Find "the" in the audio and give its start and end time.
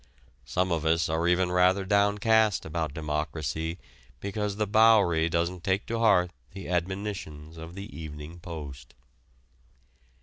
4.55-4.65, 6.53-6.69, 7.75-7.95